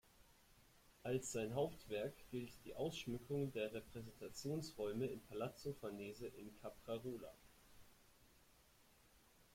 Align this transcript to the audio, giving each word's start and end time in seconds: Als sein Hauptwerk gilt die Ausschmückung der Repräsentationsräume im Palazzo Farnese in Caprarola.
Als 1.03 1.31
sein 1.31 1.53
Hauptwerk 1.53 2.15
gilt 2.31 2.49
die 2.65 2.73
Ausschmückung 2.73 3.51
der 3.51 3.71
Repräsentationsräume 3.71 5.05
im 5.05 5.21
Palazzo 5.27 5.73
Farnese 5.73 6.25
in 6.25 6.55
Caprarola. 6.57 7.31